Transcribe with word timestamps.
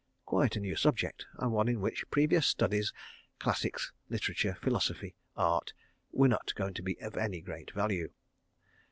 Quite 0.25 0.55
a 0.55 0.59
new 0.59 0.75
subject, 0.75 1.27
and 1.37 1.51
one 1.51 1.67
in 1.67 1.79
which 1.79 2.09
previous 2.09 2.47
studies, 2.47 2.91
Classics, 3.37 3.91
Literature, 4.09 4.57
Philosophy, 4.59 5.13
Art, 5.37 5.73
were 6.11 6.27
not 6.27 6.55
going 6.55 6.73
to 6.73 6.81
be 6.81 6.99
of 7.01 7.15
any 7.15 7.39
great 7.39 7.69
value. 7.69 8.09